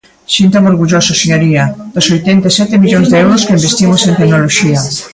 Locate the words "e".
2.49-2.55